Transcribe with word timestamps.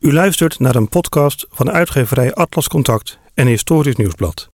U 0.00 0.12
luistert 0.12 0.58
naar 0.58 0.74
een 0.74 0.88
podcast 0.88 1.46
van 1.50 1.70
uitgeverij 1.70 2.34
Atlas 2.34 2.68
Contact 2.68 3.18
en 3.34 3.46
Historisch 3.46 3.96
Nieuwsblad. 3.96 4.48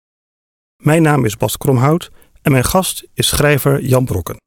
Mijn 0.77 1.01
naam 1.01 1.25
is 1.25 1.37
Bas 1.37 1.57
Kromhout 1.57 2.11
en 2.41 2.51
mijn 2.51 2.63
gast 2.63 3.07
is 3.13 3.27
schrijver 3.27 3.81
Jan 3.81 4.05
Brokken. 4.05 4.41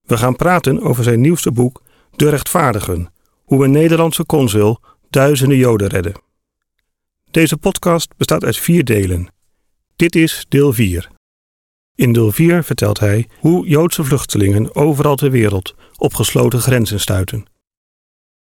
We 0.00 0.16
gaan 0.16 0.36
praten 0.36 0.80
over 0.80 1.04
zijn 1.04 1.20
nieuwste 1.20 1.52
boek 1.52 1.82
De 2.16 2.28
Rechtvaardigen: 2.28 3.12
hoe 3.44 3.64
een 3.64 3.70
Nederlandse 3.70 4.26
consul 4.26 4.78
duizenden 5.10 5.56
Joden 5.56 5.88
redde. 5.88 6.14
Deze 7.30 7.56
podcast 7.56 8.16
bestaat 8.16 8.44
uit 8.44 8.56
vier 8.56 8.84
delen. 8.84 9.32
Dit 9.96 10.14
is 10.14 10.46
deel 10.48 10.72
4. 10.72 11.10
In 11.94 12.12
deel 12.12 12.32
4 12.32 12.64
vertelt 12.64 12.98
hij 12.98 13.28
hoe 13.38 13.68
Joodse 13.68 14.04
vluchtelingen 14.04 14.74
overal 14.74 15.16
ter 15.16 15.30
wereld 15.30 15.74
op 15.96 16.14
gesloten 16.14 16.60
grenzen 16.60 17.00
stuiten. 17.00 17.50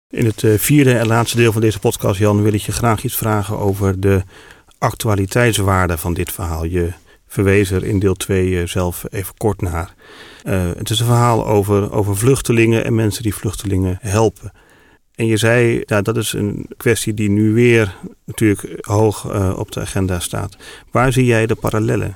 In 0.09 0.25
het 0.25 0.43
eh, 0.43 0.53
vierde 0.57 0.93
en 0.93 1.07
laatste 1.07 1.37
deel 1.37 1.51
van 1.51 1.61
deze 1.61 1.79
podcast, 1.79 2.19
Jan, 2.19 2.41
wil 2.41 2.53
ik 2.53 2.61
je 2.61 2.71
graag 2.71 3.03
iets 3.03 3.15
vragen 3.15 3.57
over 3.57 3.99
de 3.99 4.23
actualiteitswaarde 4.77 5.97
van 5.97 6.13
dit 6.13 6.31
verhaal. 6.31 6.63
Je 6.63 6.91
verwees 7.27 7.71
er 7.71 7.83
in 7.83 7.99
deel 7.99 8.13
2 8.13 8.67
zelf 8.67 9.05
even 9.09 9.33
kort 9.37 9.61
naar. 9.61 9.93
Uh, 10.43 10.69
het 10.77 10.89
is 10.89 10.99
een 10.99 11.05
verhaal 11.05 11.47
over, 11.47 11.91
over 11.91 12.17
vluchtelingen 12.17 12.85
en 12.85 12.95
mensen 12.95 13.23
die 13.23 13.35
vluchtelingen 13.35 13.97
helpen. 14.01 14.51
En 15.15 15.25
je 15.25 15.37
zei, 15.37 15.83
ja, 15.85 16.01
dat 16.01 16.17
is 16.17 16.33
een 16.33 16.69
kwestie 16.77 17.13
die 17.13 17.29
nu 17.29 17.53
weer 17.53 17.95
natuurlijk 18.25 18.85
hoog 18.85 19.25
op 19.57 19.71
de 19.71 19.79
agenda 19.79 20.19
staat. 20.19 20.57
Waar 20.91 21.13
zie 21.13 21.25
jij 21.25 21.45
de 21.45 21.55
parallellen? 21.55 22.11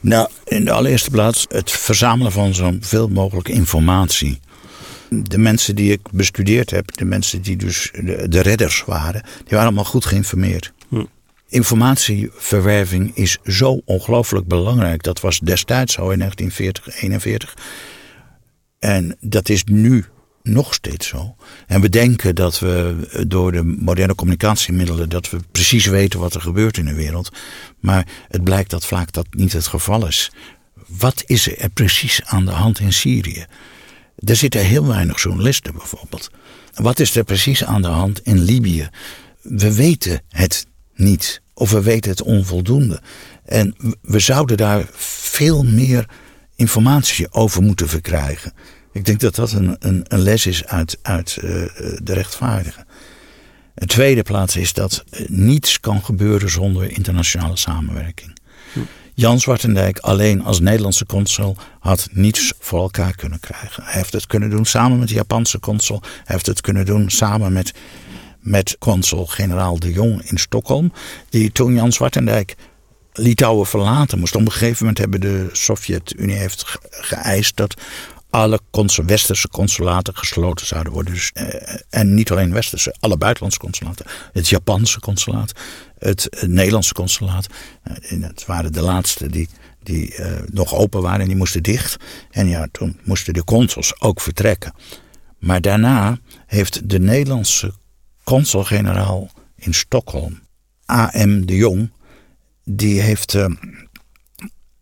Nou, 0.00 0.28
in 0.44 0.64
de 0.64 0.72
allereerste 0.72 1.10
plaats 1.10 1.46
het 1.48 1.70
verzamelen 1.70 2.32
van 2.32 2.54
zoveel 2.54 3.08
mogelijk 3.08 3.48
informatie. 3.48 4.40
De 5.12 5.38
mensen 5.38 5.74
die 5.74 5.92
ik 5.92 6.00
bestudeerd 6.10 6.70
heb, 6.70 6.96
de 6.96 7.04
mensen 7.04 7.42
die 7.42 7.56
dus 7.56 7.90
de, 7.92 8.28
de 8.28 8.40
redders 8.40 8.84
waren, 8.84 9.22
die 9.22 9.44
waren 9.48 9.64
allemaal 9.64 9.84
goed 9.84 10.04
geïnformeerd. 10.04 10.72
Hm. 10.88 11.04
Informatieverwerving 11.48 13.16
is 13.16 13.38
zo 13.44 13.80
ongelooflijk 13.84 14.46
belangrijk. 14.46 15.02
Dat 15.02 15.20
was 15.20 15.38
destijds 15.38 15.92
zo 15.92 16.10
in 16.10 16.18
1940, 16.18 17.02
41. 17.02 17.56
En 18.78 19.16
dat 19.20 19.48
is 19.48 19.64
nu 19.64 20.04
nog 20.42 20.74
steeds 20.74 21.08
zo. 21.08 21.34
En 21.66 21.80
we 21.80 21.88
denken 21.88 22.34
dat 22.34 22.58
we 22.58 22.96
door 23.26 23.52
de 23.52 23.62
moderne 23.62 24.14
communicatiemiddelen 24.14 25.08
dat 25.08 25.30
we 25.30 25.38
precies 25.52 25.86
weten 25.86 26.20
wat 26.20 26.34
er 26.34 26.40
gebeurt 26.40 26.76
in 26.76 26.84
de 26.84 26.94
wereld. 26.94 27.30
Maar 27.80 28.06
het 28.28 28.44
blijkt 28.44 28.70
dat 28.70 28.86
vaak 28.86 29.12
dat 29.12 29.26
niet 29.30 29.52
het 29.52 29.66
geval 29.66 30.06
is. 30.06 30.32
Wat 30.86 31.22
is 31.26 31.56
er 31.56 31.70
precies 31.70 32.24
aan 32.24 32.44
de 32.44 32.50
hand 32.50 32.80
in 32.80 32.92
Syrië? 32.92 33.46
Er 34.24 34.36
zitten 34.36 34.60
heel 34.60 34.86
weinig 34.86 35.22
journalisten 35.22 35.72
bijvoorbeeld. 35.72 36.30
Wat 36.74 37.00
is 37.00 37.16
er 37.16 37.24
precies 37.24 37.64
aan 37.64 37.82
de 37.82 37.88
hand 37.88 38.20
in 38.20 38.38
Libië? 38.38 38.88
We 39.42 39.74
weten 39.74 40.22
het 40.28 40.66
niet. 40.94 41.42
Of 41.54 41.70
we 41.70 41.82
weten 41.82 42.10
het 42.10 42.22
onvoldoende. 42.22 43.00
En 43.44 43.74
we 44.02 44.18
zouden 44.18 44.56
daar 44.56 44.86
veel 44.94 45.62
meer 45.62 46.08
informatie 46.56 47.32
over 47.32 47.62
moeten 47.62 47.88
verkrijgen. 47.88 48.52
Ik 48.92 49.04
denk 49.04 49.20
dat 49.20 49.34
dat 49.34 49.52
een, 49.52 49.76
een, 49.78 50.04
een 50.08 50.22
les 50.22 50.46
is 50.46 50.66
uit, 50.66 50.98
uit 51.02 51.36
uh, 51.36 51.50
de 52.02 52.12
rechtvaardigen. 52.12 52.86
Een 53.74 53.86
tweede 53.86 54.22
plaats 54.22 54.56
is 54.56 54.72
dat 54.72 55.04
niets 55.26 55.80
kan 55.80 56.04
gebeuren 56.04 56.50
zonder 56.50 56.90
internationale 56.90 57.56
samenwerking. 57.56 58.36
Hm. 58.72 58.80
Jan 59.14 59.40
Zwartendijk 59.40 59.98
alleen 59.98 60.44
als 60.44 60.60
Nederlandse 60.60 61.06
consul 61.06 61.56
had 61.80 62.08
niets 62.12 62.52
voor 62.58 62.80
elkaar 62.80 63.16
kunnen 63.16 63.40
krijgen. 63.40 63.82
Hij 63.82 63.92
heeft 63.92 64.12
het 64.12 64.26
kunnen 64.26 64.50
doen 64.50 64.64
samen 64.64 64.98
met 64.98 65.08
de 65.08 65.14
Japanse 65.14 65.60
consul. 65.60 66.00
Hij 66.02 66.22
heeft 66.24 66.46
het 66.46 66.60
kunnen 66.60 66.86
doen 66.86 67.10
samen 67.10 67.52
met, 67.52 67.72
met 68.40 68.76
consul-generaal 68.78 69.78
de 69.78 69.92
Jong 69.92 70.22
in 70.30 70.38
Stockholm. 70.38 70.92
Die 71.28 71.52
toen 71.52 71.74
Jan 71.74 71.92
Zwartendijk 71.92 72.54
Litouwen 73.12 73.66
verlaten 73.66 74.18
moest. 74.18 74.34
Op 74.34 74.40
een 74.40 74.52
gegeven 74.52 74.78
moment 74.78 74.98
hebben 74.98 75.20
de 75.20 75.48
Sovjet-Unie 75.52 76.36
heeft 76.36 76.78
geëist 76.90 77.56
dat 77.56 77.74
alle 78.32 78.60
consul, 78.70 79.04
westerse 79.04 79.48
consulaten 79.48 80.16
gesloten 80.16 80.66
zouden 80.66 80.92
worden. 80.92 81.14
Dus, 81.14 81.30
eh, 81.32 81.76
en 81.90 82.14
niet 82.14 82.30
alleen 82.30 82.52
westerse, 82.52 82.94
alle 83.00 83.16
buitenlandse 83.16 83.58
consulaten. 83.58 84.06
Het 84.32 84.48
Japanse 84.48 85.00
consulaat, 85.00 85.52
het, 85.98 86.28
Nederlandse 86.46 86.94
consulaat. 86.94 87.46
Uh, 88.12 88.22
het 88.22 88.46
waren 88.46 88.72
de 88.72 88.80
laatste 88.80 89.28
die, 89.28 89.48
die 89.82 90.16
uh, 90.16 90.26
nog 90.46 90.74
open 90.74 91.02
waren 91.02 91.20
en 91.20 91.26
die 91.26 91.36
moesten 91.36 91.62
dicht. 91.62 91.96
En 92.30 92.48
ja, 92.48 92.68
toen 92.72 93.00
moesten 93.04 93.34
de 93.34 93.44
consuls 93.44 94.00
ook 94.00 94.20
vertrekken. 94.20 94.74
Maar 95.38 95.60
daarna 95.60 96.18
heeft 96.46 96.88
de 96.88 96.98
Nederlandse 96.98 97.72
consul-generaal 98.24 99.30
in 99.56 99.74
Stockholm, 99.74 100.40
A.M. 100.90 101.44
de 101.44 101.56
Jong, 101.56 101.92
die 102.64 103.00
heeft 103.00 103.36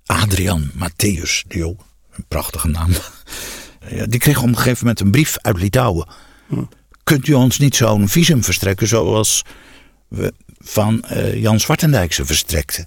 Adrian 0.06 0.70
Matthäus 0.74 1.46
de 1.46 1.58
Jong 1.58 1.78
prachtige 2.28 2.68
naam. 2.68 2.90
Die 4.06 4.20
kreeg 4.20 4.42
op 4.42 4.48
een 4.48 4.56
gegeven 4.56 4.78
moment 4.78 5.00
een 5.00 5.10
brief 5.10 5.36
uit 5.42 5.58
Litouwen. 5.58 6.08
Hm. 6.48 6.62
Kunt 7.04 7.26
u 7.26 7.32
ons 7.32 7.58
niet 7.58 7.76
zo'n 7.76 8.08
visum 8.08 8.44
verstrekken 8.44 8.88
zoals 8.88 9.44
we 10.08 10.32
van 10.58 11.04
uh, 11.12 11.34
Jan 11.34 11.60
Zwartendijk 11.60 12.12
ze 12.12 12.24
verstrekten? 12.24 12.86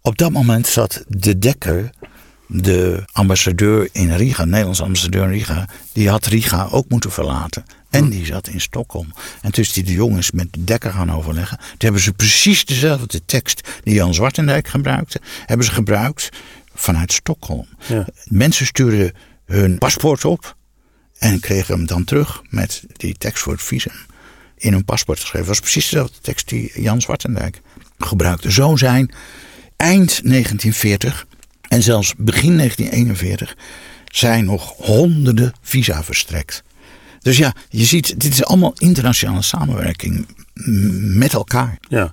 Op 0.00 0.18
dat 0.18 0.32
moment 0.32 0.66
zat 0.66 1.04
de 1.08 1.38
Dekker, 1.38 1.90
de 2.46 3.02
ambassadeur 3.12 3.88
in 3.92 4.12
Riga, 4.12 4.44
Nederlands 4.44 4.82
ambassadeur 4.82 5.22
in 5.22 5.30
Riga, 5.30 5.68
die 5.92 6.08
had 6.08 6.26
Riga 6.26 6.68
ook 6.70 6.88
moeten 6.88 7.12
verlaten. 7.12 7.64
En 7.90 8.04
hm. 8.04 8.10
die 8.10 8.26
zat 8.26 8.48
in 8.48 8.60
Stockholm. 8.60 9.12
En 9.42 9.52
tussen 9.52 9.74
die 9.74 9.84
de 9.84 9.92
jongens 9.92 10.30
met 10.30 10.52
de 10.52 10.64
Dekker 10.64 10.92
gaan 10.92 11.12
overleggen. 11.12 11.58
Toen 11.58 11.76
hebben 11.78 12.00
ze 12.00 12.12
precies 12.12 12.64
dezelfde 12.64 13.24
tekst 13.24 13.68
die 13.82 13.94
Jan 13.94 14.14
Zwartendijk 14.14 14.68
gebruikte, 14.68 15.20
hebben 15.46 15.66
ze 15.66 15.72
gebruikt 15.72 16.28
vanuit 16.76 17.12
Stockholm. 17.12 17.66
Ja. 17.86 18.06
Mensen 18.24 18.66
stuurden 18.66 19.12
hun 19.44 19.78
paspoort 19.78 20.24
op 20.24 20.56
en 21.18 21.40
kregen 21.40 21.74
hem 21.74 21.86
dan 21.86 22.04
terug 22.04 22.42
met 22.50 22.84
die 22.96 23.14
tekst 23.18 23.42
voor 23.42 23.52
het 23.52 23.62
visum 23.62 23.92
in 24.56 24.72
hun 24.72 24.84
paspoort 24.84 25.20
geschreven. 25.20 25.46
Dat 25.46 25.58
was 25.58 25.70
precies 25.70 25.90
dezelfde 25.90 26.18
tekst 26.20 26.48
die 26.48 26.82
Jan 26.82 27.00
Zwartendijk 27.00 27.60
gebruikte. 27.98 28.52
Zo 28.52 28.76
zijn 28.76 29.10
eind 29.76 30.08
1940 30.08 31.26
en 31.68 31.82
zelfs 31.82 32.14
begin 32.16 32.56
1941 32.56 33.56
zijn 34.04 34.44
nog 34.44 34.74
honderden 34.76 35.52
visa 35.62 36.04
verstrekt. 36.04 36.62
Dus 37.20 37.36
ja, 37.36 37.54
je 37.68 37.84
ziet, 37.84 38.20
dit 38.20 38.32
is 38.32 38.44
allemaal 38.44 38.72
internationale 38.76 39.42
samenwerking 39.42 40.26
met 41.14 41.32
elkaar. 41.32 41.78
Ja, 41.88 42.10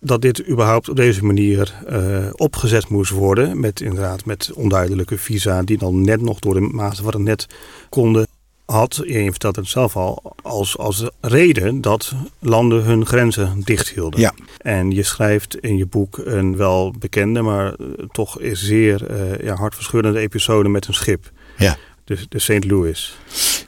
dat 0.00 0.22
dit 0.22 0.48
überhaupt 0.48 0.88
op 0.88 0.96
deze 0.96 1.24
manier 1.24 1.74
uh, 1.90 2.26
opgezet 2.32 2.88
moest 2.88 3.10
worden. 3.10 3.60
Met 3.60 3.80
inderdaad 3.80 4.24
met 4.24 4.50
onduidelijke 4.54 5.18
visa 5.18 5.62
die 5.62 5.78
dan 5.78 6.04
net 6.04 6.20
nog 6.20 6.38
door 6.38 6.54
de 6.54 6.60
maat 6.60 6.96
van 6.96 7.06
het 7.06 7.18
net 7.18 7.46
konden. 7.88 8.26
Had, 8.64 9.02
je 9.04 9.30
vertelt 9.30 9.56
het 9.56 9.68
zelf 9.68 9.96
al, 9.96 10.34
als, 10.42 10.78
als 10.78 11.08
reden 11.20 11.80
dat 11.80 12.12
landen 12.38 12.82
hun 12.82 13.06
grenzen 13.06 13.60
dicht 13.64 13.88
hielden. 13.88 14.20
Ja. 14.20 14.34
En 14.58 14.90
je 14.90 15.02
schrijft 15.02 15.56
in 15.56 15.76
je 15.76 15.86
boek 15.86 16.20
een 16.24 16.56
wel 16.56 16.94
bekende, 16.98 17.42
maar 17.42 17.74
uh, 17.80 17.86
toch 18.12 18.38
zeer 18.52 19.10
uh, 19.10 19.38
ja, 19.46 19.54
hartverscheurende 19.54 20.18
episode 20.18 20.68
met 20.68 20.86
een 20.86 20.94
schip. 20.94 21.30
Ja. 21.56 21.76
De, 22.06 22.26
de 22.28 22.38
St. 22.38 22.64
Louis. 22.64 23.16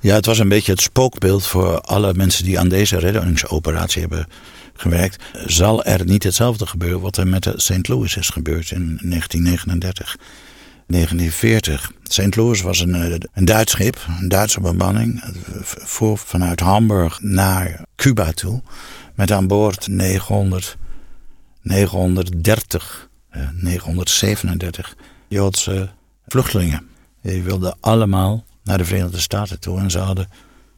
Ja, 0.01 0.15
het 0.15 0.27
was 0.27 0.39
een 0.39 0.49
beetje 0.49 0.73
het 0.73 0.81
spookbeeld 0.81 1.47
voor 1.47 1.81
alle 1.81 2.15
mensen 2.15 2.45
die 2.45 2.59
aan 2.59 2.69
deze 2.69 2.99
reddingsoperatie 2.99 4.01
hebben 4.01 4.27
gewerkt, 4.75 5.25
zal 5.47 5.85
er 5.85 6.05
niet 6.05 6.23
hetzelfde 6.23 6.67
gebeuren 6.67 7.01
wat 7.01 7.17
er 7.17 7.27
met 7.27 7.43
de 7.43 7.53
St. 7.57 7.89
Louis 7.89 8.17
is 8.17 8.29
gebeurd 8.29 8.71
in 8.71 8.99
1939. 9.03 10.17
1940. 10.87 11.93
St. 12.05 12.37
Louis 12.37 12.61
was 12.61 12.81
een, 12.81 12.95
eh, 12.95 13.19
een 13.33 13.45
Duits 13.45 13.73
schip, 13.73 14.07
een 14.21 14.29
Duitse 14.29 14.61
bemanning, 14.61 15.23
voor 15.63 16.19
vanuit 16.19 16.61
Hamburg 16.61 17.21
naar 17.23 17.85
Cuba 17.97 18.33
toe. 18.33 18.63
Met 19.15 19.33
aan 19.33 19.47
boord 19.47 19.89
900, 19.89 20.77
930, 21.63 23.09
937 23.53 24.97
Joodse 25.29 25.89
vluchtelingen. 26.27 26.89
Die 27.23 27.43
wilden 27.43 27.77
allemaal 27.81 28.45
naar 28.65 28.79
de 28.79 28.85
Verenigde 28.85 29.21
Staten 29.21 29.61
toe 29.61 29.79
en 29.79 29.91
ze 29.91 29.99
hadden 29.99 30.29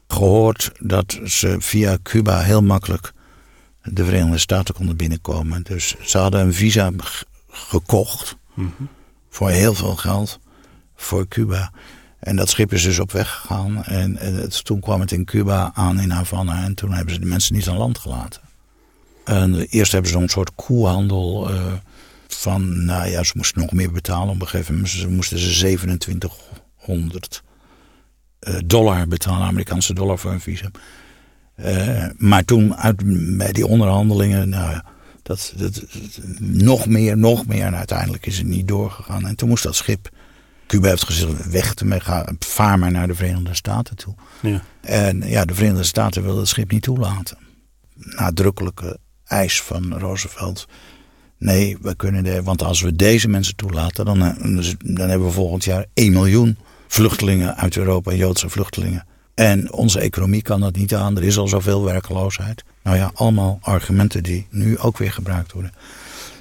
gehoord 0.09 0.71
dat 0.79 1.19
ze 1.25 1.57
via 1.59 1.99
Cuba 2.03 2.41
heel 2.41 2.63
makkelijk 2.63 3.13
de 3.83 4.05
Verenigde 4.05 4.39
Staten 4.39 4.75
konden 4.75 4.97
binnenkomen. 4.97 5.63
Dus 5.63 5.97
ze 6.01 6.19
hadden 6.19 6.41
een 6.41 6.55
visa 6.55 6.91
gekocht 7.49 8.37
voor 9.31 9.51
heel 9.51 9.75
veel 9.75 9.97
geld 9.97 10.39
voor 10.97 11.29
Cuba. 11.29 11.73
En 12.19 12.37
dat 12.37 12.49
schip 12.49 12.73
is 12.73 12.83
dus 12.83 12.99
op 12.99 13.13
weg 13.13 13.31
gegaan. 13.31 13.85
En, 13.85 14.17
het, 14.17 14.65
toen 14.65 14.81
kwam 14.81 15.01
het 15.01 15.13
in 15.13 15.25
Cuba 15.25 15.71
aan 15.75 16.01
in 16.01 16.11
Havana. 16.11 16.65
En 16.65 16.75
toen 16.75 16.93
hebben 16.93 17.15
ze 17.15 17.21
de 17.21 17.27
mensen 17.27 17.55
niet 17.55 17.69
aan 17.69 17.77
land 17.77 17.99
gelaten. 17.99 18.41
En 19.25 19.55
eerst 19.55 19.93
hebben 19.93 20.11
ze 20.11 20.19
een 20.19 20.29
soort 20.29 20.55
koehandel 20.55 21.51
uh, 21.51 21.73
van, 22.35 22.85
nou 22.85 23.09
ja, 23.09 23.23
ze 23.23 23.33
moesten 23.37 23.61
nog 23.61 23.73
meer 23.73 23.93
betalen. 23.93 24.35
Op 24.35 24.41
een 24.41 24.49
gegeven 24.49 24.75
moment 24.75 25.09
moesten 25.09 25.39
ze 25.39 25.59
2700 25.59 27.43
uh, 28.41 28.55
dollar 28.65 29.09
betalen, 29.09 29.47
Amerikaanse 29.47 29.95
dollar 29.95 30.19
voor 30.19 30.33
een 30.33 30.41
visum. 30.41 30.71
Uh, 31.57 32.07
maar 32.17 32.45
toen 32.45 32.77
uit, 32.77 33.03
bij 33.37 33.53
die 33.53 33.67
onderhandelingen, 33.67 34.49
nou 34.49 34.71
ja, 34.71 34.85
dat, 35.23 35.53
dat, 35.57 35.83
nog 36.41 36.87
meer, 36.87 37.19
nog 37.19 37.47
meer. 37.47 37.65
En 37.65 37.77
uiteindelijk 37.77 38.27
is 38.27 38.39
het 38.39 38.47
niet 38.47 38.69
doorgegaan. 38.69 39.27
En 39.27 39.37
toen 39.37 39.49
moest 39.49 39.63
dat 39.63 39.75
schip. 39.75 40.09
Cuba 40.67 40.89
heeft 40.89 41.05
gezegd: 41.05 41.51
weg 41.51 41.75
ermee, 41.75 42.01
ga, 42.01 42.29
vaar 42.39 42.79
maar 42.79 42.91
naar 42.91 43.07
de 43.07 43.15
Verenigde 43.15 43.55
Staten 43.55 43.97
toe. 43.97 44.15
Ja. 44.41 44.63
En 44.81 45.21
ja, 45.29 45.45
de 45.45 45.55
Verenigde 45.55 45.85
Staten 45.85 46.23
wilden 46.23 46.41
het 46.41 46.49
schip 46.49 46.71
niet 46.71 46.83
toelaten. 46.83 47.39
Nadrukkelijke 47.95 48.99
eis 49.25 49.63
van 49.63 49.99
Roosevelt. 49.99 50.67
Nee, 51.41 51.77
we 51.81 51.95
kunnen 51.95 52.25
de, 52.25 52.43
want 52.43 52.63
als 52.63 52.81
we 52.81 52.97
deze 52.97 53.29
mensen 53.29 53.57
toelaten, 53.57 54.05
dan, 54.05 54.23
eh, 54.23 54.73
dan 54.85 55.09
hebben 55.09 55.27
we 55.27 55.33
volgend 55.33 55.65
jaar 55.65 55.85
1 55.95 56.13
miljoen 56.13 56.57
vluchtelingen 56.87 57.57
uit 57.57 57.77
Europa, 57.77 58.13
Joodse 58.13 58.49
vluchtelingen. 58.49 59.07
En 59.35 59.73
onze 59.73 60.01
economie 60.01 60.43
kan 60.43 60.61
dat 60.61 60.77
niet 60.77 60.95
aan. 60.95 61.17
Er 61.17 61.23
is 61.23 61.39
al 61.39 61.49
zoveel 61.49 61.85
werkloosheid. 61.85 62.65
Nou 62.83 62.97
ja, 62.97 63.11
allemaal 63.15 63.59
argumenten 63.63 64.23
die 64.23 64.47
nu 64.51 64.79
ook 64.79 64.99
weer 64.99 65.13
gebruikt 65.13 65.53
worden. 65.53 65.73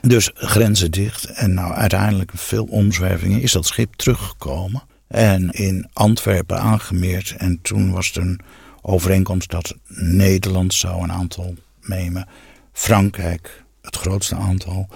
Dus 0.01 0.31
grenzen 0.33 0.91
dicht. 0.91 1.25
En 1.25 1.53
nou 1.53 1.73
uiteindelijk 1.73 2.31
veel 2.35 2.63
omzwervingen 2.63 3.41
is 3.41 3.51
dat 3.51 3.65
schip 3.65 3.93
teruggekomen. 3.93 4.83
En 5.07 5.49
in 5.49 5.89
Antwerpen 5.93 6.59
aangemeerd. 6.59 7.35
En 7.37 7.59
toen 7.61 7.91
was 7.91 8.11
er 8.11 8.21
een 8.21 8.39
overeenkomst 8.81 9.49
dat 9.49 9.75
Nederland 9.95 10.73
zou 10.73 11.03
een 11.03 11.11
aantal 11.11 11.53
nemen. 11.81 12.27
Frankrijk 12.73 13.63
het 13.95 14.01
grootste 14.01 14.35
aantal. 14.35 14.87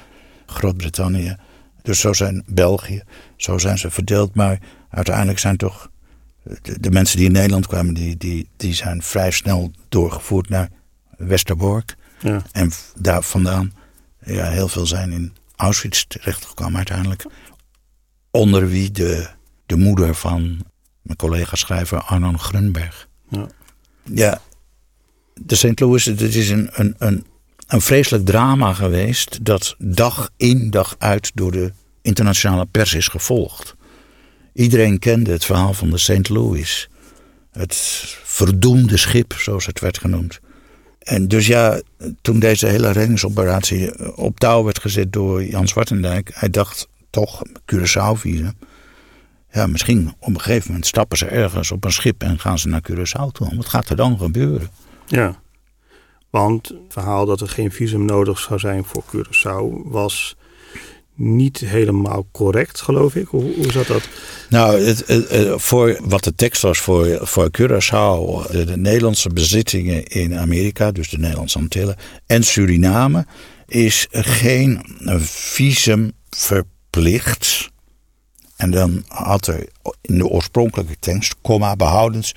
Groot-Brittannië. 0.45 1.35
Dus 1.81 1.99
zo 1.99 2.13
zijn 2.13 2.43
België. 2.47 3.03
Zo 3.35 3.57
zijn 3.57 3.77
ze 3.77 3.91
verdeeld. 3.91 4.35
Maar 4.35 4.59
uiteindelijk 4.89 5.39
zijn 5.39 5.57
toch 5.57 5.91
de, 6.79 6.91
mensen 6.91 7.17
die 7.17 7.25
in 7.25 7.31
Nederland 7.31 7.67
kwamen, 7.67 7.93
die, 7.93 8.17
die, 8.17 8.49
die 8.57 8.73
zijn 8.73 9.01
vrij 9.01 9.31
snel 9.31 9.71
doorgevoerd 9.89 10.49
naar 10.49 10.69
Westerbork. 11.17 11.95
Ja. 12.19 12.41
En 12.51 12.71
daar 12.95 13.23
vandaan, 13.23 13.73
ja, 14.25 14.49
heel 14.49 14.67
veel 14.67 14.85
zijn 14.85 15.11
in 15.11 15.35
Auschwitz 15.55 16.03
terechtgekomen 16.07 16.75
uiteindelijk. 16.75 17.25
Onder 18.31 18.67
wie 18.67 18.91
de, 18.91 19.27
de 19.65 19.75
moeder 19.75 20.15
van 20.15 20.65
mijn 21.01 21.17
collega-schrijver 21.17 22.01
Arnon 22.01 22.39
Grunberg. 22.39 23.07
Ja, 23.29 23.47
ja 24.03 24.41
de 25.33 25.55
St. 25.55 25.79
Louis, 25.79 26.05
het 26.05 26.21
is 26.21 26.49
een, 26.49 26.69
een, 26.71 26.95
een, 26.97 27.25
een 27.73 27.81
vreselijk 27.81 28.25
drama 28.25 28.73
geweest 28.73 29.45
dat 29.45 29.75
dag 29.77 30.29
in 30.37 30.69
dag 30.69 30.95
uit 30.97 31.31
door 31.33 31.51
de 31.51 31.71
internationale 32.01 32.65
pers 32.65 32.93
is 32.93 33.07
gevolgd. 33.07 33.75
Iedereen 34.53 34.99
kende 34.99 35.31
het 35.31 35.45
verhaal 35.45 35.73
van 35.73 35.89
de 35.89 35.97
St. 35.97 36.29
Louis. 36.29 36.89
Het 37.51 37.75
verdoemde 38.23 38.97
schip, 38.97 39.33
zoals 39.33 39.65
het 39.65 39.79
werd 39.79 39.97
genoemd. 39.97 40.39
En 40.99 41.27
dus 41.27 41.47
ja, 41.47 41.81
toen 42.21 42.39
deze 42.39 42.67
hele 42.67 42.91
reddingsoperatie 42.91 44.15
op 44.15 44.39
touw 44.39 44.63
werd 44.63 44.79
gezet 44.79 45.13
door 45.13 45.43
Jan 45.43 45.67
Zwartendijk, 45.67 46.31
hij 46.33 46.49
dacht 46.49 46.87
toch 47.09 47.41
Curaçao 47.73 48.13
visum. 48.15 48.53
Ja, 49.51 49.67
misschien 49.67 50.13
op 50.19 50.27
een 50.27 50.41
gegeven 50.41 50.67
moment 50.67 50.87
stappen 50.87 51.17
ze 51.17 51.25
ergens 51.25 51.71
op 51.71 51.85
een 51.85 51.91
schip 51.91 52.23
en 52.23 52.39
gaan 52.39 52.59
ze 52.59 52.67
naar 52.67 52.83
Curaçao 52.91 53.31
toe. 53.31 53.55
Wat 53.55 53.69
gaat 53.69 53.89
er 53.89 53.95
dan 53.95 54.17
gebeuren? 54.17 54.69
Ja, 55.07 55.41
want 56.33 56.67
het 56.67 56.77
verhaal 56.89 57.25
dat 57.25 57.41
er 57.41 57.49
geen 57.49 57.71
visum 57.71 58.05
nodig 58.05 58.39
zou 58.39 58.59
zijn 58.59 58.83
voor 58.85 59.03
Curaçao 59.03 59.89
was 59.89 60.35
niet 61.15 61.59
helemaal 61.59 62.27
correct, 62.31 62.81
geloof 62.81 63.15
ik. 63.15 63.27
Hoe, 63.27 63.53
hoe 63.55 63.71
zat 63.71 63.87
dat? 63.87 64.09
Nou, 64.49 64.81
het, 64.81 65.03
voor 65.55 65.99
wat 66.03 66.23
de 66.23 66.35
tekst 66.35 66.61
was 66.61 66.79
voor, 66.79 67.19
voor 67.21 67.49
Curaçao, 67.61 68.51
de, 68.51 68.63
de, 68.65 68.77
Nederlandse 68.77 69.29
bezittingen 69.29 70.03
in 70.03 70.37
Amerika, 70.37 70.91
dus 70.91 71.09
de 71.09 71.17
Nederlandse 71.17 71.57
Antillen 71.57 71.95
en 72.25 72.43
Suriname, 72.43 73.25
is 73.67 74.07
geen 74.11 74.85
visum 75.19 76.11
verplicht. 76.29 77.69
En 78.55 78.71
dan 78.71 79.03
had 79.07 79.47
er 79.47 79.67
in 80.01 80.17
de 80.17 80.27
oorspronkelijke 80.27 80.95
tekst, 80.99 81.35
comma, 81.41 81.75
behoudens, 81.75 82.35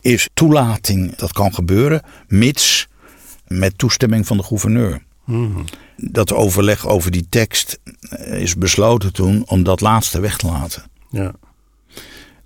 is 0.00 0.28
toelating, 0.34 1.16
dat 1.16 1.32
kan 1.32 1.54
gebeuren, 1.54 2.02
mits 2.26 2.90
met 3.58 3.78
toestemming 3.78 4.26
van 4.26 4.36
de 4.36 4.42
gouverneur. 4.42 5.02
Hmm 5.24 5.64
dat 6.10 6.32
overleg 6.32 6.86
over 6.86 7.10
die 7.10 7.26
tekst 7.28 7.80
eh, 8.10 8.40
is 8.40 8.56
besloten 8.56 9.12
toen 9.12 9.42
om 9.46 9.62
dat 9.62 9.80
laatste 9.80 10.20
weg 10.20 10.36
te 10.36 10.46
laten. 10.46 10.82
Ja. 11.10 11.34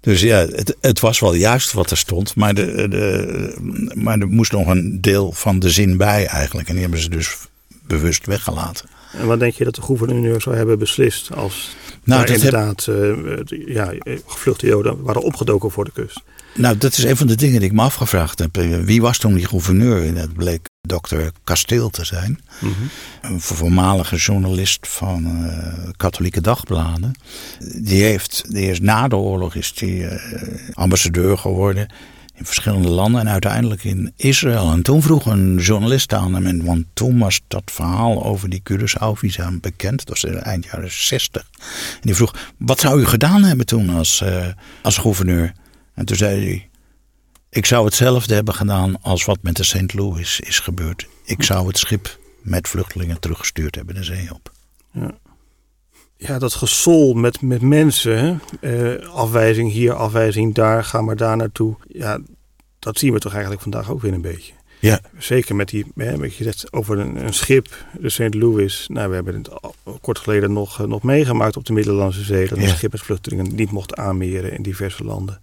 Dus 0.00 0.20
ja, 0.20 0.37
het, 0.38 0.76
het 0.81 1.00
was 1.00 1.20
wel 1.20 1.35
juist 1.35 1.73
wat 1.73 1.91
er 1.91 1.97
stond, 1.97 2.37
maar, 2.37 2.55
de, 2.55 2.87
de, 2.88 3.91
maar 3.94 4.19
er 4.19 4.29
moest 4.29 4.53
nog 4.53 4.67
een 4.67 5.00
deel 5.00 5.32
van 5.32 5.58
de 5.58 5.70
zin 5.70 5.97
bij 5.97 6.26
eigenlijk. 6.26 6.69
En 6.69 6.73
die 6.73 6.82
hebben 6.82 7.00
ze 7.00 7.11
dus 7.11 7.37
bewust 7.87 8.26
weggelaten. 8.26 8.88
En 9.12 9.26
wat 9.26 9.38
denk 9.38 9.55
je 9.55 9.64
dat 9.64 9.75
de 9.75 9.82
gouverneur 9.82 10.41
zou 10.41 10.56
hebben 10.56 10.79
beslist 10.79 11.35
als 11.35 11.76
nou, 12.05 12.32
inderdaad 12.32 12.85
heb... 12.85 13.50
uh, 13.50 13.67
ja, 13.75 13.94
gevluchte 14.26 14.67
Joden 14.67 15.02
waren 15.02 15.23
opgedoken 15.23 15.70
voor 15.70 15.85
de 15.85 15.93
kust? 15.93 16.20
Nou, 16.55 16.79
dat 16.79 16.97
is 16.97 17.05
een 17.05 17.17
van 17.17 17.26
de 17.26 17.35
dingen 17.35 17.61
die 17.61 17.69
ik 17.69 17.75
me 17.75 17.82
afgevraagd 17.82 18.38
heb. 18.38 18.56
Wie 18.85 19.00
was 19.00 19.19
toen 19.19 19.35
die 19.35 19.47
gouverneur? 19.47 20.06
En 20.06 20.14
dat 20.14 20.32
bleek 20.32 20.69
dokter 20.87 21.31
Kasteel 21.44 21.91
te 21.91 22.05
zijn. 22.05 22.41
Een 23.21 23.41
voormalige 23.41 24.17
journalist 24.17 24.88
van 24.88 25.27
uh, 25.27 25.88
katholieke 25.97 26.41
dagbladen. 26.41 27.12
Die, 27.75 28.03
heeft, 28.03 28.53
die 28.53 28.83
na 28.83 29.09
de 29.09 29.17
oorlog 29.17 29.55
is 29.55 29.75
die, 29.75 30.00
uh, 30.00 30.12
ambassadeur 30.73 31.38
geworden 31.38 31.88
in 32.37 32.44
verschillende 32.44 32.88
landen 32.88 33.21
en 33.21 33.29
uiteindelijk 33.29 33.85
in 33.85 34.12
Israël. 34.17 34.73
En 34.73 34.83
toen 34.83 35.03
vroeg 35.03 35.27
een 35.27 35.56
journalist 35.56 36.12
aan 36.12 36.35
hem, 36.35 36.65
want 36.65 36.85
toen 36.93 37.19
was 37.19 37.41
dat 37.49 37.62
verhaal 37.65 38.25
over 38.25 38.50
die 38.50 38.62
Curaçao-visa 38.71 39.50
bekend. 39.61 39.99
Dat 39.99 40.09
was 40.09 40.25
in 40.25 40.38
eind 40.38 40.65
jaren 40.65 40.91
60. 40.93 41.50
En 41.93 42.00
die 42.00 42.15
vroeg, 42.15 42.35
wat 42.59 42.81
zou 42.81 43.00
u 43.00 43.05
gedaan 43.06 43.43
hebben 43.43 43.67
toen 43.67 43.91
als, 43.91 44.21
uh, 44.25 44.47
als 44.83 44.99
gouverneur? 44.99 45.53
En 45.94 46.05
toen 46.05 46.17
zei 46.17 46.44
hij, 46.44 46.69
ik 47.50 47.66
zou 47.66 47.84
hetzelfde 47.84 48.34
hebben 48.34 48.54
gedaan 48.54 49.02
als 49.02 49.25
wat 49.25 49.38
met 49.43 49.56
de 49.56 49.64
St. 49.64 49.94
Louis 49.94 50.40
is 50.40 50.58
gebeurd. 50.58 51.06
Ik 51.25 51.43
zou 51.43 51.66
het 51.66 51.78
schip 51.78 52.19
met 52.40 52.69
vluchtelingen 52.69 53.20
teruggestuurd 53.20 53.75
hebben 53.75 53.94
de 53.94 54.04
zee 54.04 54.34
op. 54.34 54.52
Ja, 54.93 55.19
ja 56.16 56.38
dat 56.38 56.54
gesol 56.54 57.14
met, 57.14 57.40
met 57.40 57.60
mensen, 57.60 58.40
uh, 58.60 59.08
afwijzing 59.08 59.70
hier, 59.70 59.93
afwijzing 59.93 60.54
daar, 60.54 60.84
ga 60.84 61.00
maar 61.00 61.16
daar 61.16 61.37
naartoe. 61.37 61.76
Ja, 61.88 62.20
dat 62.78 62.98
zien 62.98 63.12
we 63.12 63.19
toch 63.19 63.32
eigenlijk 63.32 63.62
vandaag 63.62 63.90
ook 63.90 64.00
weer 64.00 64.12
een 64.12 64.20
beetje. 64.20 64.52
Ja. 64.81 65.00
Zeker 65.19 65.56
met 65.56 65.69
die, 65.69 65.87
hè, 65.94 66.19
wat 66.19 66.34
je 66.34 66.44
zegt 66.44 66.72
over 66.72 66.99
een, 66.99 67.25
een, 67.25 67.34
schip, 67.34 67.85
de 68.00 68.09
St. 68.09 68.35
Louis. 68.35 68.87
Nou, 68.88 69.09
we 69.09 69.14
hebben 69.14 69.35
het 69.35 69.50
kort 70.00 70.18
geleden 70.18 70.52
nog, 70.52 70.80
eh, 70.80 70.87
nog 70.87 71.02
meegemaakt 71.02 71.56
op 71.56 71.64
de 71.64 71.73
Middellandse 71.73 72.23
Zee. 72.23 72.49
Dat 72.49 72.59
een 72.59 72.68
schip 72.68 72.92
met 72.92 73.00
vluchtelingen 73.00 73.54
niet 73.54 73.71
mocht 73.71 73.94
aanmeren 73.94 74.52
in 74.52 74.62
diverse 74.62 75.04
landen. 75.04 75.38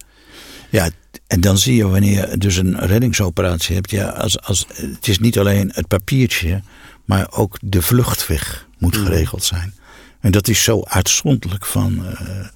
Ja, 0.74 0.88
en 1.26 1.40
dan 1.40 1.58
zie 1.58 1.76
je 1.76 1.88
wanneer 1.88 2.30
je 2.30 2.38
dus 2.38 2.56
een 2.56 2.78
reddingsoperatie 2.78 3.74
hebt. 3.74 3.90
Ja, 3.90 4.08
als, 4.08 4.40
als, 4.40 4.66
het 4.74 5.08
is 5.08 5.18
niet 5.18 5.38
alleen 5.38 5.70
het 5.74 5.86
papiertje, 5.86 6.62
maar 7.04 7.26
ook 7.30 7.58
de 7.60 7.82
vluchtweg 7.82 8.66
moet 8.78 8.98
mm. 8.98 9.04
geregeld 9.04 9.44
zijn. 9.44 9.74
En 10.20 10.32
dat 10.32 10.48
is 10.48 10.62
zo 10.62 10.82
uitzonderlijk 10.84 11.66
van, 11.66 12.06
uh, 12.06 12.46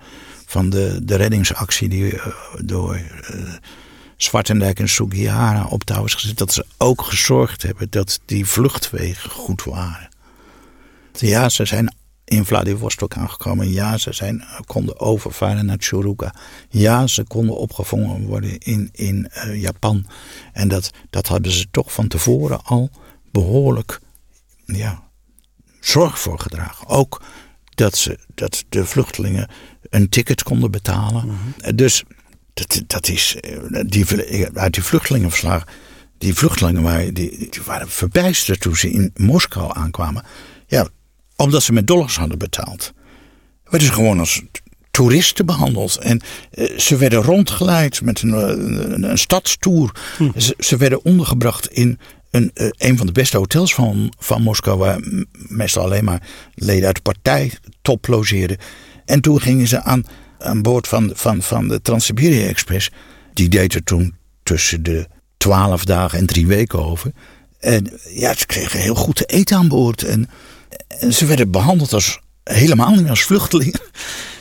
van 0.46 0.70
de, 0.70 1.00
de 1.02 1.14
reddingsactie 1.14 1.88
die 1.88 2.14
uh, 2.14 2.26
door 2.60 2.94
uh, 2.96 3.52
Zwartendijk 4.16 4.78
en 4.78 4.88
Sugihara 4.88 5.66
op 5.66 5.84
touw 5.84 6.04
is 6.04 6.14
gezet. 6.14 6.38
Dat 6.38 6.52
ze 6.52 6.66
ook 6.76 7.02
gezorgd 7.02 7.62
hebben 7.62 7.87
dat 7.90 8.20
die 8.25 8.46
vluchtwegen 8.46 9.30
goed 9.30 9.64
waren. 9.64 10.08
Ja, 11.12 11.48
ze 11.48 11.64
zijn 11.64 11.94
in 12.28 12.44
Vladivostok 12.44 13.14
aangekomen. 13.14 13.70
Ja, 13.73 13.99
ze 13.99 14.12
zijn, 14.12 14.44
konden 14.66 15.00
overvaren 15.00 15.66
naar 15.66 15.76
Churuga. 15.78 16.35
Ja, 16.68 17.06
ze 17.06 17.25
konden 17.25 17.56
opgevangen 17.56 18.26
worden 18.26 18.58
in, 18.58 18.88
in 18.92 19.30
uh, 19.47 19.61
Japan. 19.61 20.06
En 20.52 20.68
dat, 20.68 20.90
dat 21.11 21.26
hadden 21.26 21.52
ze 21.52 21.66
toch 21.70 21.92
van 21.92 22.08
tevoren 22.08 22.62
al 22.64 22.90
behoorlijk 23.30 24.00
ja, 24.64 25.02
zorg 25.80 26.20
voor 26.20 26.40
gedragen. 26.40 26.87
Ook 26.87 27.23
dat, 27.75 27.97
ze, 27.97 28.18
dat 28.35 28.64
de 28.68 28.87
vluchtelingen 28.87 29.49
een 29.90 30.08
ticket 30.08 30.42
konden 30.42 30.70
betalen. 30.70 31.26
Mhm. 31.26 31.75
Dus 31.76 32.04
dat, 32.54 32.82
dat 32.87 33.08
is, 33.08 33.37
eh, 33.40 33.58
die, 33.87 34.06
uit 34.54 34.75
die 34.75 34.82
vluchtelingenverslagen, 34.82 35.68
die 36.18 36.35
vluchtelingen 36.35 36.82
waren, 36.82 37.14
die, 37.14 37.49
die 37.50 37.62
waren 37.64 37.88
verbijsterd 37.88 38.61
toen 38.61 38.76
ze 38.76 38.90
in 38.90 39.11
Moskou 39.16 39.70
aankwamen. 39.75 40.25
Ja, 40.66 40.88
omdat 41.42 41.62
ze 41.62 41.73
met 41.73 41.87
dollars 41.87 42.16
hadden 42.16 42.38
betaald. 42.38 42.92
Werden 43.64 43.88
ze 43.88 43.95
gewoon 43.95 44.18
als 44.18 44.42
toeristen 44.90 45.47
behandeld. 45.47 45.97
En 45.97 46.21
eh, 46.50 46.78
ze 46.78 46.97
werden 46.97 47.23
rondgeleid 47.23 48.02
met 48.02 48.23
een, 48.23 48.33
een, 48.33 49.02
een 49.02 49.18
stadstoer. 49.18 49.92
Hm. 50.16 50.40
Ze, 50.40 50.54
ze, 50.59 50.76
werden 50.76 51.04
ondergebracht 51.04 51.73
in 51.73 51.99
een, 52.30 52.50
uh, 52.54 52.68
een 52.76 52.97
van 52.97 53.07
de 53.07 53.12
beste 53.12 53.37
hotels 53.37 53.75
van, 53.75 54.12
van 54.18 54.42
Moskou. 54.42 54.78
Waar 54.78 55.00
meestal 55.33 55.85
alleen 55.85 56.04
maar 56.04 56.28
leden 56.54 56.87
uit 56.87 56.97
de 56.97 57.02
partij 57.02 57.52
top 57.83 58.07
logeerden. 58.07 58.59
En 59.04 59.21
toen 59.21 59.40
gingen 59.40 59.66
ze 59.66 59.83
aan, 59.83 60.04
aan 60.38 60.62
boord 60.62 60.88
van, 60.88 61.11
van, 61.14 61.42
van 61.42 61.68
de 61.68 61.83
Trans-Siberië 61.83 62.47
Express. 62.47 62.90
Die 63.33 63.49
deed 63.49 63.75
er 63.75 63.85
toen 63.85 64.14
tussen 64.42 64.83
de 64.83 65.07
twaalf 65.37 65.85
dagen 65.85 66.18
en 66.18 66.26
drie 66.26 66.47
weken 66.47 66.85
over. 66.85 67.12
En 67.59 68.00
ja, 68.09 68.35
ze 68.35 68.47
kregen 68.47 68.80
heel 68.80 68.95
goed 68.95 69.16
te 69.16 69.25
eten 69.25 69.57
aan 69.57 69.68
boord. 69.68 70.02
En 70.02 70.28
ze 71.11 71.26
werden 71.26 71.50
behandeld 71.50 71.92
als 71.92 72.20
helemaal 72.44 72.94
niet 72.94 73.08
als 73.08 73.23
vluchtelingen. 73.23 73.80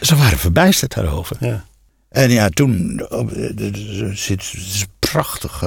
Ze 0.02 0.16
waren 0.16 0.38
verbijsterd 0.38 0.94
daarover. 0.94 1.38
Ja. 1.40 1.66
En 2.10 2.30
ja, 2.30 2.50
toen 2.50 3.02
het 3.10 4.30
is 4.30 4.82
een 4.82 4.88
prachtig 5.00 5.64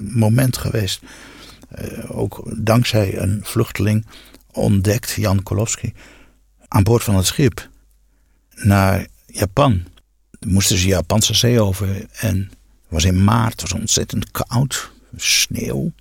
moment 0.00 0.56
geweest. 0.56 1.00
ook 2.08 2.42
dankzij 2.56 3.18
een 3.18 3.40
vluchteling 3.42 4.06
ontdekt, 4.52 5.10
Jan 5.10 5.42
Kolowski, 5.42 5.92
aan 6.68 6.82
boord 6.82 7.04
van 7.04 7.16
het 7.16 7.26
schip 7.26 7.68
naar 8.54 9.06
Japan. 9.26 9.82
moesten 10.46 10.78
ze 10.78 10.86
Japanse 10.86 11.34
zee 11.34 11.60
over 11.60 12.06
en 12.12 12.36
het 12.38 12.88
was 12.88 13.04
in 13.04 13.24
maart, 13.24 13.60
het 13.60 13.70
was 13.70 13.80
ontzettend 13.80 14.30
koud, 14.30 14.90
sneeuw. 15.16 15.92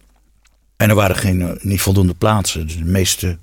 En 0.77 0.89
er 0.89 0.95
waren 0.95 1.15
geen, 1.15 1.57
niet 1.61 1.81
voldoende 1.81 2.13
plaatsen. 2.13 2.67
Dus 2.67 2.77
de 2.77 2.83
meeste 2.83 3.37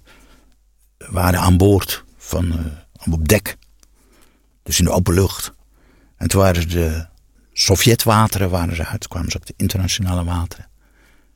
waren 0.98 1.40
aan 1.40 1.56
boord, 1.56 2.04
van, 2.16 2.46
uh, 2.46 3.12
op 3.12 3.28
dek. 3.28 3.56
Dus 4.62 4.78
in 4.78 4.84
de 4.84 4.90
open 4.90 5.14
lucht. 5.14 5.52
En 6.16 6.28
toen 6.28 6.40
waren 6.40 6.68
de 6.68 7.06
Sovjetwateren 7.52 8.50
waren 8.50 8.76
ze 8.76 8.86
uit, 8.86 9.08
kwamen 9.08 9.30
ze 9.30 9.36
op 9.36 9.46
de 9.46 9.54
internationale 9.56 10.24
wateren. 10.24 10.68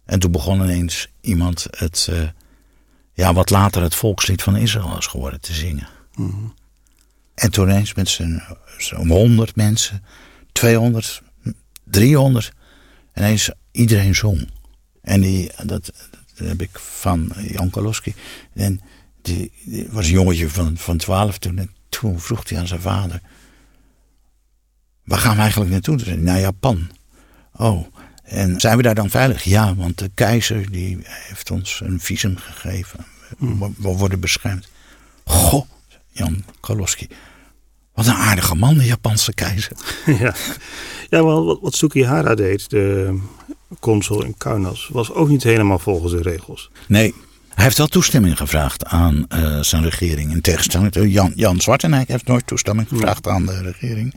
En 0.04 0.18
toen 0.18 0.30
begon 0.30 0.62
ineens 0.62 1.08
iemand 1.20 1.66
het, 1.70 2.08
uh, 2.10 2.28
ja, 3.12 3.34
wat 3.34 3.50
later 3.50 3.82
het 3.82 3.94
volkslied 3.94 4.42
van 4.42 4.56
Israël 4.56 4.98
is 4.98 5.06
geworden 5.06 5.40
te 5.40 5.52
zingen. 5.52 5.88
Mm 6.14 6.54
en 7.34 7.50
toen 7.50 7.68
ineens 7.68 7.94
met 7.94 8.08
zo'n 8.08 9.08
100 9.08 9.56
mensen, 9.56 10.02
200, 10.52 11.22
300, 11.84 12.52
ineens 13.14 13.50
iedereen 13.70 14.14
zong. 14.14 14.48
En 15.02 15.20
die, 15.20 15.50
dat, 15.56 15.92
dat 16.34 16.48
heb 16.48 16.62
ik 16.62 16.78
van 16.78 17.32
Jan 17.36 17.70
Kolowski. 17.70 18.14
En 18.54 18.80
die, 19.22 19.52
die, 19.64 19.88
was 19.90 20.06
een 20.06 20.12
jongetje 20.12 20.48
van, 20.48 20.76
van 20.76 20.96
12 20.96 21.38
toen. 21.38 21.58
En 21.58 21.70
toen 21.88 22.20
vroeg 22.20 22.48
hij 22.48 22.58
aan 22.58 22.66
zijn 22.66 22.80
vader: 22.80 23.20
Waar 25.04 25.18
gaan 25.18 25.34
we 25.34 25.40
eigenlijk 25.40 25.70
naartoe? 25.70 25.98
Zei, 25.98 26.16
naar 26.16 26.40
Japan. 26.40 26.90
Oh, 27.56 27.86
en 28.22 28.60
zijn 28.60 28.76
we 28.76 28.82
daar 28.82 28.94
dan 28.94 29.10
veilig? 29.10 29.44
Ja, 29.44 29.74
want 29.74 29.98
de 29.98 30.10
keizer 30.14 30.70
die 30.70 30.98
heeft 31.02 31.50
ons 31.50 31.80
een 31.84 32.00
visum 32.00 32.36
gegeven. 32.36 33.06
We, 33.38 33.70
we 33.76 33.88
worden 33.88 34.20
beschermd. 34.20 34.68
Goh, 35.24 35.66
Jan 36.08 36.44
Kolowski. 36.60 37.08
Wat 37.94 38.06
een 38.06 38.12
aardige 38.12 38.54
man, 38.54 38.78
de 38.78 38.84
Japanse 38.84 39.32
keizer. 39.32 39.76
Ja, 40.18 40.34
ja 41.10 41.22
wat, 41.22 41.58
wat 41.60 41.74
Sukihara 41.74 42.34
deed, 42.34 42.70
de 42.70 43.18
consul 43.80 44.24
in 44.24 44.34
Kaunas, 44.36 44.88
was 44.92 45.12
ook 45.12 45.28
niet 45.28 45.42
helemaal 45.42 45.78
volgens 45.78 46.12
de 46.12 46.22
regels. 46.22 46.70
Nee, 46.88 47.14
hij 47.54 47.64
heeft 47.64 47.78
wel 47.78 47.86
toestemming 47.86 48.36
gevraagd 48.36 48.84
aan 48.84 49.26
uh, 49.34 49.60
zijn 49.60 49.82
regering. 49.82 50.32
In 50.32 50.40
tegenstelling 50.40 50.92
tot 50.92 51.12
Jan, 51.12 51.32
Jan 51.34 51.60
Zwartenijk 51.60 52.08
heeft 52.08 52.26
nooit 52.26 52.46
toestemming 52.46 52.88
gevraagd 52.88 53.28
aan 53.28 53.46
de 53.46 53.62
regering. 53.62 54.14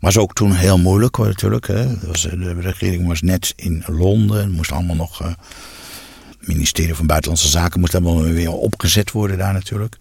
Was 0.00 0.18
ook 0.18 0.34
toen 0.34 0.52
heel 0.52 0.78
moeilijk 0.78 1.16
hoor, 1.16 1.26
natuurlijk. 1.26 1.66
Hè. 1.66 2.06
Was, 2.06 2.22
de 2.22 2.60
regering 2.60 3.06
was 3.06 3.22
net 3.22 3.52
in 3.56 3.84
Londen, 3.86 4.50
moest 4.50 4.72
allemaal 4.72 4.96
nog. 4.96 5.22
Uh, 5.22 5.28
het 6.38 6.48
ministerie 6.48 6.94
van 6.94 7.06
Buitenlandse 7.06 7.48
Zaken 7.48 7.80
moest 7.80 7.94
allemaal 7.94 8.22
weer 8.22 8.52
opgezet 8.52 9.10
worden 9.10 9.38
daar 9.38 9.52
natuurlijk 9.52 9.96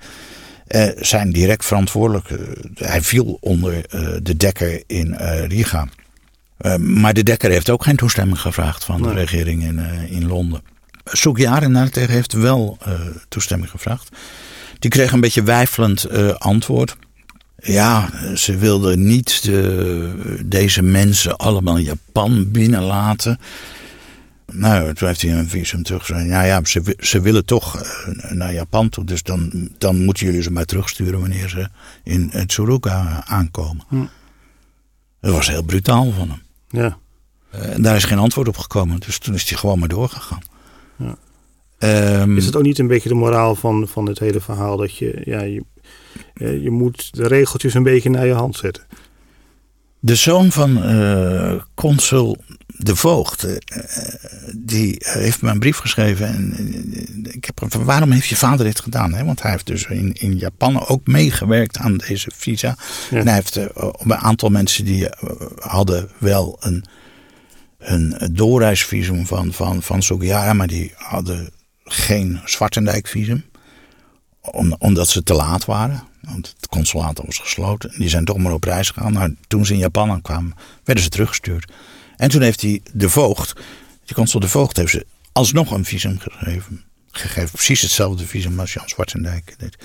uh, 0.67 0.88
zijn 0.97 1.31
direct 1.31 1.65
verantwoordelijk. 1.65 2.29
Hij 2.75 3.01
viel 3.01 3.38
onder 3.41 3.85
de 4.23 4.38
dekker 4.38 4.83
in 4.88 5.15
Riga. 5.47 5.88
maar 6.77 7.13
de 7.13 7.23
dekker 7.23 7.49
heeft 7.49 7.69
ook 7.69 7.83
geen 7.83 7.95
toestemming 7.95 8.39
gevraagd 8.39 8.83
van 8.83 9.01
de 9.01 9.13
regering 9.13 9.63
in, 9.63 9.79
in 10.09 10.27
Londen. 10.27 10.61
Sugiaren 11.11 11.73
daarentegen 11.73 12.13
heeft 12.13 12.33
wel 12.33 12.77
toestemming 13.29 13.71
gevraagd. 13.71 14.09
Die 14.79 14.89
kreeg 14.89 15.11
een 15.11 15.21
beetje 15.21 15.43
wijfelend 15.43 16.09
antwoord. 16.39 16.95
Ja, 17.61 18.09
ze 18.35 18.57
wilden 18.57 19.07
niet 19.07 19.43
de, 19.43 20.39
deze 20.45 20.81
mensen 20.81 21.37
allemaal 21.37 21.77
Japan 21.77 22.51
binnenlaten. 22.51 23.39
Nou, 24.51 24.93
toen 24.93 25.07
heeft 25.07 25.21
hij 25.21 25.31
een 25.31 25.49
visum 25.49 25.83
teruggestuurd. 25.83 26.27
Ja, 26.27 26.41
ja, 26.41 26.61
ze, 26.63 26.95
ze 26.99 27.21
willen 27.21 27.45
toch 27.45 27.81
eh, 27.81 28.31
naar 28.31 28.53
Japan 28.53 28.89
toe. 28.89 29.03
Dus 29.03 29.23
dan, 29.23 29.69
dan 29.77 30.03
moeten 30.05 30.25
jullie 30.25 30.41
ze 30.41 30.51
maar 30.51 30.65
terugsturen 30.65 31.19
wanneer 31.19 31.49
ze 31.49 31.67
in 32.03 32.29
het 32.31 32.51
Suruga 32.51 33.23
aankomen. 33.25 33.85
Hm. 33.87 34.05
Dat 35.21 35.33
was 35.33 35.47
heel 35.47 35.63
brutaal 35.63 36.11
van 36.11 36.29
hem. 36.29 36.41
Ja. 36.69 36.97
En 37.51 37.81
daar 37.81 37.95
is 37.95 38.03
geen 38.03 38.17
antwoord 38.17 38.47
op 38.47 38.57
gekomen. 38.57 38.99
Dus 38.99 39.17
toen 39.17 39.33
is 39.33 39.49
hij 39.49 39.57
gewoon 39.57 39.79
maar 39.79 39.87
doorgegaan. 39.87 40.41
Ja. 41.00 41.18
Um, 42.22 42.38
is 42.38 42.46
het 42.46 42.56
ook 42.56 42.63
niet 42.63 42.79
een 42.79 42.88
beetje 42.88 43.10
de 43.10 43.15
moraal 43.15 43.56
van, 43.56 43.88
van 43.88 44.06
het 44.06 44.20
hele 44.20 44.39
verhaal? 44.39 44.77
Dat 44.77 44.98
je, 44.98 45.22
ja, 45.25 45.41
je, 45.41 45.63
eh, 46.34 46.63
je 46.63 46.70
moet 46.70 47.15
de 47.15 47.27
regeltjes 47.27 47.74
een 47.74 47.84
beetje 47.84 48.10
naar 48.10 48.25
je 48.25 48.34
hand 48.34 48.56
zetten. 48.56 48.84
De 50.00 50.15
zoon 50.15 50.51
van 50.51 50.77
uh, 50.77 51.53
consul 51.74 52.38
de 52.68 52.96
voogd, 52.96 53.46
uh, 53.46 53.56
die 54.56 54.96
heeft 54.98 55.41
me 55.41 55.51
een 55.51 55.60
brief 55.60 55.77
geschreven. 55.77 56.27
En 56.27 57.25
ik 57.32 57.46
heb 57.46 57.62
van 57.70 57.84
waarom 57.84 58.12
heeft 58.12 58.27
je 58.27 58.36
vader 58.36 58.65
dit 58.65 58.79
gedaan? 58.79 59.13
Hè? 59.13 59.25
Want 59.25 59.41
hij 59.41 59.51
heeft 59.51 59.68
dus 59.68 59.86
in, 59.86 60.13
in 60.13 60.38
Japan 60.38 60.88
ook 60.88 61.08
meegewerkt 61.08 61.77
aan 61.77 61.98
deze 61.98 62.32
visa. 62.36 62.77
En 63.12 63.25
hij 63.25 63.36
heeft 63.36 63.56
een 63.56 64.15
aantal 64.15 64.50
mensen 64.50 64.86
die 64.86 65.08
hadden 65.60 66.10
wel 66.18 66.58
een, 66.60 66.86
een 67.79 68.29
doorreisvisum 68.31 69.25
van, 69.25 69.53
van, 69.53 69.83
van 69.83 70.03
Sugihara, 70.03 70.53
maar 70.53 70.67
die 70.67 70.93
hadden 70.95 71.50
geen 71.83 72.41
Zwartendijk-visum. 72.45 73.45
Om, 74.41 74.75
omdat 74.79 75.07
ze 75.07 75.24
te 75.24 75.33
laat 75.33 75.65
waren. 75.65 76.03
Want 76.21 76.55
het 76.55 76.67
consulaat 76.67 77.21
was 77.25 77.38
gesloten. 77.38 77.91
Die 77.98 78.09
zijn 78.09 78.25
toch 78.25 78.38
maar 78.38 78.53
op 78.53 78.63
reis 78.63 78.89
gegaan. 78.89 79.13
Nou, 79.13 79.36
toen 79.48 79.65
ze 79.65 79.74
in 79.74 79.79
Japan 79.79 80.12
aankwamen, 80.12 80.53
werden 80.83 81.03
ze 81.03 81.09
teruggestuurd. 81.09 81.71
En 82.17 82.29
toen 82.29 82.41
heeft 82.41 82.62
hij 82.62 82.81
de 82.93 83.09
voogd, 83.09 83.53
die 84.05 84.15
consul 84.15 84.39
de 84.39 84.48
voogd, 84.48 84.77
heeft 84.77 84.91
ze 84.91 85.05
alsnog 85.31 85.71
een 85.71 85.86
visum 85.86 86.19
gegeven. 86.19 86.83
Gegeven, 87.12 87.51
precies 87.51 87.81
hetzelfde 87.81 88.25
visum 88.25 88.59
als 88.59 88.74
Jan 88.74 88.89
Zwartendijk 88.89 89.55
deed. 89.57 89.77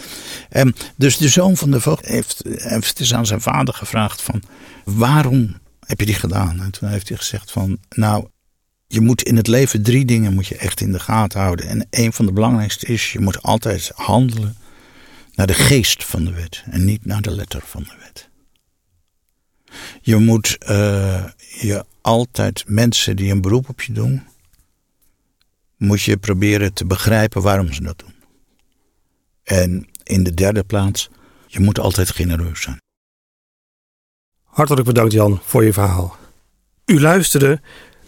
Um, 0.50 0.74
dus 0.96 1.16
de 1.16 1.28
zoon 1.28 1.56
van 1.56 1.70
de 1.70 1.80
voogd 1.80 2.06
heeft, 2.06 2.42
heeft 2.44 3.12
aan 3.12 3.26
zijn 3.26 3.40
vader 3.40 3.74
gevraagd 3.74 4.22
van... 4.22 4.42
waarom 4.84 5.56
heb 5.86 6.00
je 6.00 6.06
die 6.06 6.14
gedaan? 6.14 6.60
En 6.60 6.70
toen 6.70 6.88
heeft 6.88 7.08
hij 7.08 7.16
gezegd 7.16 7.50
van... 7.50 7.78
nou, 7.88 8.28
je 8.86 9.00
moet 9.00 9.22
in 9.22 9.36
het 9.36 9.46
leven 9.46 9.82
drie 9.82 10.04
dingen 10.04 10.34
moet 10.34 10.46
je 10.46 10.56
echt 10.56 10.80
in 10.80 10.92
de 10.92 11.00
gaten 11.00 11.40
houden. 11.40 11.68
En 11.68 11.86
een 11.90 12.12
van 12.12 12.26
de 12.26 12.32
belangrijkste 12.32 12.86
is, 12.86 13.12
je 13.12 13.20
moet 13.20 13.42
altijd 13.42 13.92
handelen 13.94 14.56
naar 15.34 15.46
de 15.46 15.54
geest 15.54 16.04
van 16.04 16.24
de 16.24 16.32
wet 16.32 16.64
en 16.70 16.84
niet 16.84 17.04
naar 17.04 17.22
de 17.22 17.30
letter 17.30 17.62
van 17.66 17.82
de 17.82 17.94
wet. 17.98 18.28
Je 20.00 20.16
moet 20.16 20.58
uh, 20.68 21.24
je 21.60 21.84
altijd 22.00 22.64
mensen 22.66 23.16
die 23.16 23.32
een 23.32 23.40
beroep 23.40 23.68
op 23.68 23.82
je 23.82 23.92
doen, 23.92 24.22
moet 25.76 26.02
je 26.02 26.16
proberen 26.16 26.72
te 26.72 26.86
begrijpen 26.86 27.42
waarom 27.42 27.72
ze 27.72 27.82
dat 27.82 27.98
doen. 27.98 28.14
En 29.42 29.88
in 30.02 30.22
de 30.22 30.34
derde 30.34 30.64
plaats, 30.64 31.08
je 31.46 31.60
moet 31.60 31.78
altijd 31.78 32.10
genereus 32.10 32.62
zijn. 32.62 32.83
Hartelijk 34.54 34.86
bedankt 34.86 35.12
Jan 35.12 35.40
voor 35.44 35.64
je 35.64 35.72
verhaal. 35.72 36.16
U 36.86 37.00
luisterde 37.00 37.60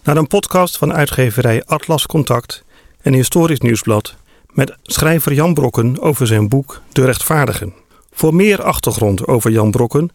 naar 0.02 0.16
een 0.16 0.26
podcast 0.26 0.78
van 0.78 0.92
uitgeverij 0.92 1.64
Atlas 1.64 2.06
Contact 2.06 2.64
en 3.00 3.12
Historisch 3.12 3.60
Nieuwsblad 3.60 4.14
met 4.52 4.76
schrijver 4.82 5.32
Jan 5.32 5.54
Brokken 5.54 6.00
over 6.00 6.26
zijn 6.26 6.48
boek 6.48 6.80
De 6.92 7.04
Rechtvaardigen. 7.04 7.74
Voor 8.12 8.34
meer 8.34 8.62
achtergrond 8.62 9.26
over 9.26 9.50
Jan 9.50 9.70
Brokken 9.70 10.10